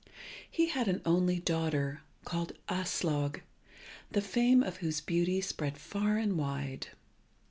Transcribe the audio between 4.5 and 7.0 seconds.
of whose beauty spread far and wide.